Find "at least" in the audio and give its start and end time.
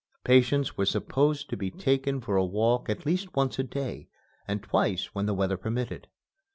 2.89-3.35